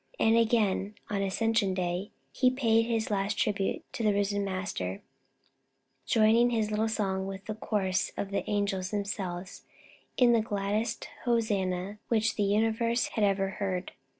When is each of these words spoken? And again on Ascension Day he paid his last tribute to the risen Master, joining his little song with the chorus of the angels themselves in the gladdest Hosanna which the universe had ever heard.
And 0.19 0.35
again 0.35 0.95
on 1.11 1.21
Ascension 1.21 1.75
Day 1.75 2.09
he 2.31 2.49
paid 2.49 2.87
his 2.87 3.11
last 3.11 3.37
tribute 3.37 3.83
to 3.93 4.01
the 4.01 4.11
risen 4.11 4.43
Master, 4.43 5.03
joining 6.07 6.49
his 6.49 6.71
little 6.71 6.89
song 6.89 7.27
with 7.27 7.45
the 7.45 7.53
chorus 7.53 8.11
of 8.17 8.31
the 8.31 8.43
angels 8.49 8.89
themselves 8.89 9.61
in 10.17 10.31
the 10.33 10.41
gladdest 10.41 11.07
Hosanna 11.25 11.99
which 12.07 12.33
the 12.35 12.41
universe 12.41 13.09
had 13.09 13.23
ever 13.23 13.49
heard. 13.49 13.91